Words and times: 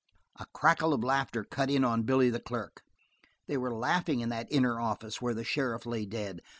A 0.39 0.47
crackle 0.51 0.95
of 0.95 1.03
laughter 1.03 1.43
cut 1.43 1.69
in 1.69 1.83
on 1.83 2.01
Billy 2.01 2.31
the 2.31 2.39
clerk. 2.39 2.81
They 3.45 3.55
were 3.55 3.71
laughing 3.71 4.21
in 4.21 4.29
that 4.29 4.47
inner 4.51 4.79
office, 4.79 5.21
where 5.21 5.35
the 5.35 5.43
sheriff 5.43 5.85
lay 5.85 6.07
dead. 6.07 6.41